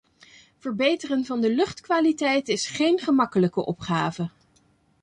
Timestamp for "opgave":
3.65-4.29